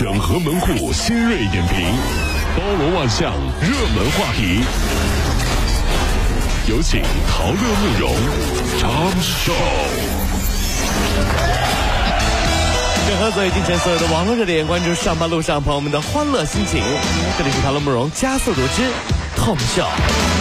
[0.00, 1.94] 整合门户新锐点评，
[2.56, 4.64] 包罗万象，热门话题。
[6.66, 8.10] 有请陶乐慕容
[8.78, 9.52] 长寿。
[13.06, 16.82] 整合最近前所有的网络热点，关注上班路上朋友们的欢乐心情。
[17.36, 18.84] 这里是陶乐慕容加速度之
[19.36, 20.39] Tom Show。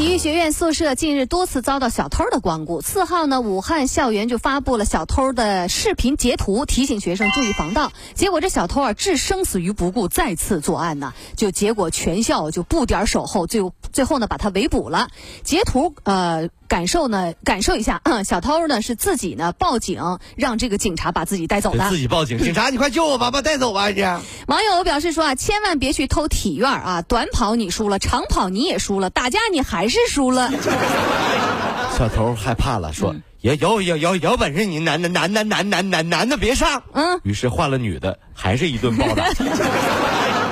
[0.00, 2.80] 体育学院宿舍近日多次遭到小偷的光顾。
[2.80, 7.92] 四号呢，武汉校园就发布了小偷的视频截图，提醒学生注意防盗。
[8.14, 11.12] 结果这小偷啊，置生死于不顾，再次作案呢。
[11.36, 15.08] 就结果全校就不点守候，就最后呢把他围捕了。
[15.42, 16.48] 截图呃。
[16.70, 17.34] 感受呢？
[17.42, 20.00] 感受一下， 小偷呢是自己呢报警，
[20.36, 21.88] 让这个警察把自己带走的。
[21.88, 24.20] 自己报警， 警察你快救我吧，把带走吧，这。
[24.46, 30.48] 网友表示说啊，千万别去偷体院啊，短跑你输了，长跑你也输了，打架你还是输了。
[31.98, 36.84] 小偷害怕了，说有有有有有本事你男的男的男男男男的别上。
[36.92, 37.20] 嗯。
[37.24, 39.24] 于是换了女的，还是一顿暴打。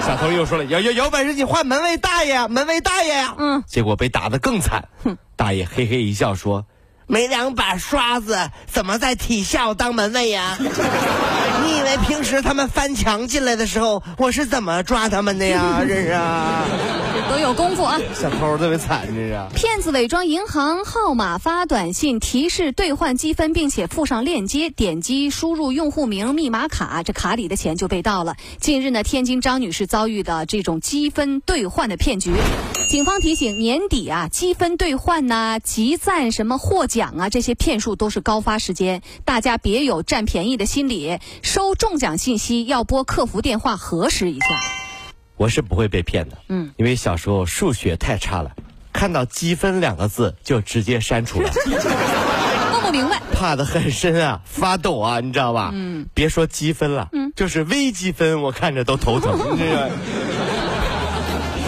[0.09, 3.35] 小偷又说了有有有本事你换门卫大爷，门卫大爷呀。
[3.37, 3.63] 嗯。
[3.67, 4.89] 结果被打得更惨。
[5.05, 5.19] 哼。
[5.37, 6.65] 大爷嘿嘿一笑说
[7.09, 10.57] ：“没两把刷子，怎么在体校当门卫呀？
[10.61, 15.83] 你以为平时他们翻墙进来的时候，我是怎么抓他们的呀？
[15.89, 16.65] 这是啊，
[17.31, 17.99] 都有功夫啊！
[18.15, 19.41] 小偷特别惨，这是。
[19.55, 28.37] 骗子伪装银行号码发短信提示兑换积分，并且附上链接，点击输入用户名、密码卡，这卡里的钱就被盗了。
[28.61, 32.33] 近日呢，天津张女士遭遇的这种积分兑换的骗局。”
[32.89, 41.19] 警方提醒：年底啊，积分兑换呐、集赞什么获奖啊，这些骗术都是高发时间，大家别有占便宜的心理。
[41.43, 44.47] 收中奖信息要拨客服电话核实一下。
[45.37, 48.53] 我是不会被骗的，嗯，因为小时候数学太差了，
[48.91, 51.51] 看到积分两个字就直接删除了。
[52.73, 55.73] 弄不明白，怕的很深啊，发抖啊，你知道吧？
[55.75, 59.39] 嗯，别说积分了，嗯，就是微积分，我看着都头疼。
[59.61, 59.91] 这个。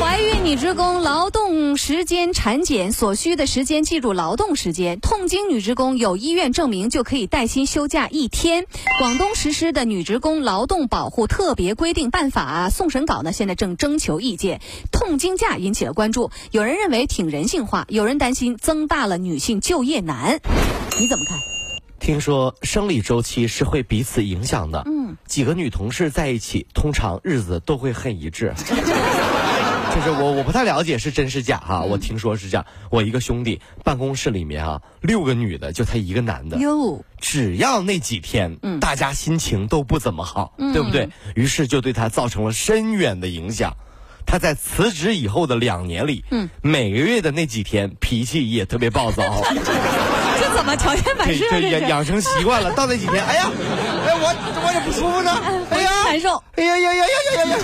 [0.01, 8.65] 怀孕女职工劳动时间产检所需的时间计入劳动时间，痛经女职工有医院证明就可以带薪休假一天。
[8.99, 14.63] 广东实施的女职工劳动保护特别规定办法送审稿呢，现在正征求意见。
[14.91, 20.41] 痛经假引起了关注，有人认为挺人性化，有人担心增大了女性就业难。
[20.99, 21.39] 你怎么看？
[22.01, 24.83] 听说生理周期是会彼此影响的。
[24.87, 28.55] 嗯，几个女同事在一起，通常日子都会很一致。
[29.95, 32.65] 就是我我不太了解是真是假哈，我听说是这样。
[32.91, 36.57] 我一个兄弟办公室里面啊，六个女的，就他一个男的。
[36.59, 41.09] 哟，只要那几天，大家心情都不怎么好，对不对？
[41.35, 43.75] 于是就对他造成了深远的影响。
[44.27, 49.25] 他在辞职以后的两年里，嗯，每个月的那几天脾气也特别暴躁。
[50.41, 51.51] 这怎么条件反射？
[51.51, 53.51] 对养养成习惯了，到那几天，哎呀，
[54.07, 54.33] 哎我
[54.67, 55.33] 我也不舒服呢，
[55.71, 57.59] 哎呀难受，哎呀呀呀呀呀呀！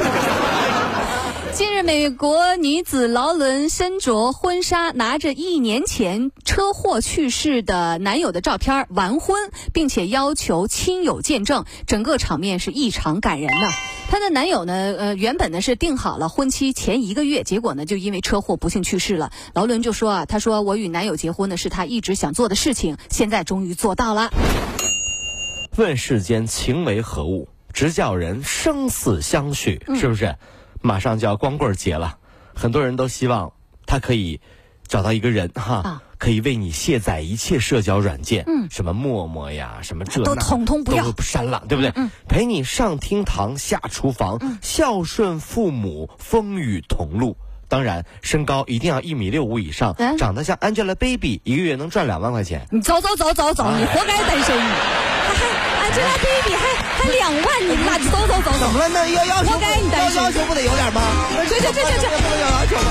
[1.53, 13.69] 近日，美国女子劳伦身着婚纱，拿着一年前车祸去世的男友的照片完婚，并且要求亲友见证，整个场面是异常感人的。
[14.09, 19.33] 她的男友呢，呃，原本呢是定好了婚期前一个月，结果呢就因为车祸不幸去世了。
[19.55, 24.31] 劳伦就说啊，她说我与男友结婚呢是她一直想做的事情，现在终于做到了。
[25.77, 30.37] 问世间情为何物，直叫人生死相许，是不是？
[30.83, 32.19] 马上就要光棍节了，
[32.55, 33.53] 很多人都希望
[33.87, 34.41] 他可以
[34.87, 41.93] 找到一个人哈，可以为你卸载一切社交软件，嗯，什么陌陌呀，什么这都统统不要删了，对不对？
[41.97, 47.37] 嗯，陪你上厅堂下厨房，孝顺父母，风雨同路。
[47.69, 52.65] 当然，身高一定要一米六五以上，长得像 Angelababy，一个月能赚两万块钱。
[52.71, 54.57] 你走走走走走，你活该单身。
[55.83, 56.55] Angelababy
[57.13, 58.89] 两万，你妈走走走走，怎么了？
[58.89, 61.03] 那要要求，该你要要求不得有点吗？
[61.49, 62.91] 这这这这这，不能有要求吗？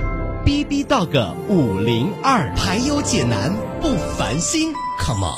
[0.43, 5.37] B B 到个五零二，排忧解难不烦心，Come on！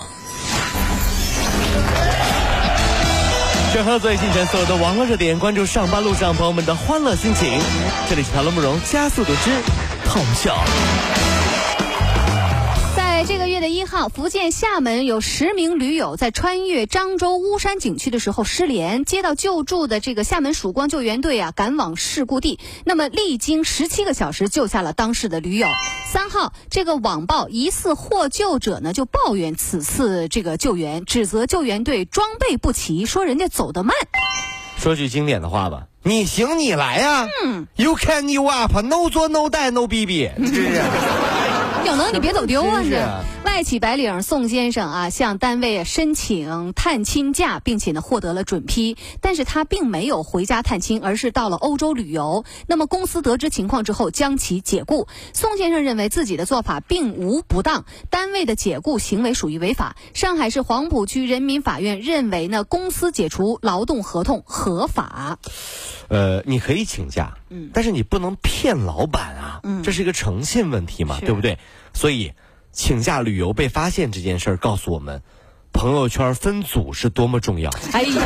[3.73, 7.59] 整合最新全所有的网络热点，关注上班路上朋友们的欢乐心情。
[8.09, 9.51] 这里是《唐乐慕容加速度之
[10.05, 10.55] 痛笑》。
[13.69, 13.83] 一。
[13.83, 22.59] 号，福建厦门有十名驴友在穿越漳州巫山景区的时候失联，接到救助的这个厦门曙光救援队啊，赶往事故地。
[22.85, 25.67] 那么历经十七个小时救下了当事的驴友。
[26.11, 33.95] 三号，这个网曝疑似获救者呢就抱怨此次这个救援，指责救援队装备不齐，说人家走得慢。
[34.77, 40.81] 说句经典的话吧，你行你来呀、嗯、，You can you up，no 做 no die no bb，是不是？
[41.85, 42.75] 有能你别走丢啊！
[42.75, 42.95] 真是这
[43.53, 52.45] 外企白领宋先生啊，向单位申请探亲假，并且呢获得了准批，但是他并没有回家探亲，而是到了欧洲旅游。
[52.65, 55.07] 那么公司得知情况之后，将其解雇。
[55.33, 59.95] 宋先生认为自己的做法并无不当，单位的解雇行为属于违法。
[60.15, 65.37] 上海市黄浦区人民法院认为呢，公司解除劳动合同合法。
[66.07, 71.59] 呃，你可以请假，嗯，但是你不能骗老板啊，嗯，这是一个诚信问题嘛，对不对？
[71.93, 72.33] 所以，
[72.73, 75.21] 请假旅游被发现这件事儿告诉我们，
[75.71, 78.21] 朋友圈分组是多么重要，哎呀，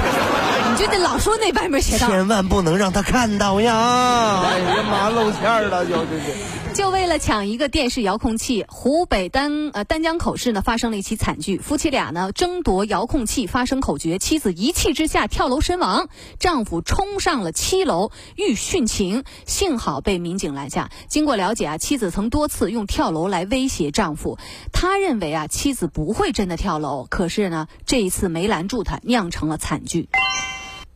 [0.72, 2.00] 你就得老说那外面写的。
[2.00, 4.42] 千万不能让他看到呀！
[4.42, 6.67] 哎呀妈，露馅儿了，就这这。
[6.78, 16.08] 就为了抢一个电视遥控器，湖北丹呃丹江口市呢发生了一起惨剧，夫妻俩呢争夺遥控器发生口角，妻子一气之下跳楼身亡，
[16.38, 20.92] 丈夫冲上了七楼欲殉情，幸好被民警拦下。
[21.08, 24.38] 经过了解啊，妻子曾多次用跳楼来威胁丈夫，
[24.72, 30.10] 他认为啊妻子不会真的跳楼，可是呢这一次没拦住他，酿成了惨剧。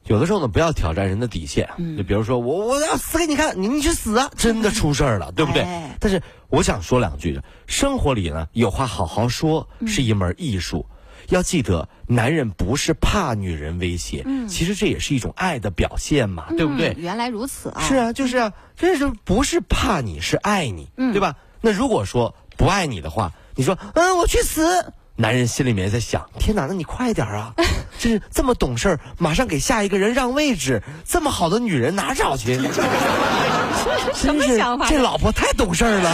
[0.06, 1.69] 有的时候呢，不要挑战人的底线。
[1.98, 4.31] 就比如说我我要死给你看，你你去死啊！
[4.36, 5.62] 真的出事儿了，对不对？
[5.62, 10.86] 哎但是我想说两句，生活里呢有话好好说是一门艺术。
[11.30, 16.95] 要记得，男人不是怕女人威胁，其实这也是一种爱的表现嘛，对不对嗯？
[16.98, 17.80] 原来如此啊！
[17.81, 21.36] 是啊，就是啊，这是不是怕你是爱你，对吧？
[21.62, 24.94] 那如果说不爱你的话，你说嗯，我去死。
[25.15, 27.53] 男人心里面在想：天哪，那你快点啊！
[28.01, 32.57] 真是这么懂事马上给下一个人让位置这么好的女人哪找去？
[34.19, 34.57] 真是
[34.89, 36.09] 这老婆太懂事了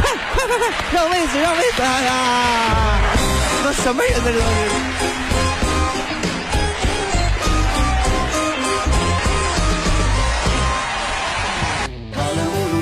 [0.00, 2.14] 快快快快让位置让位置哎呀！
[3.58, 4.24] 这都什么人呢？
[4.24, 4.44] 这都是？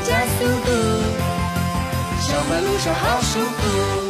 [0.06, 0.70] 加速度
[2.60, 4.03] 路上好舒服。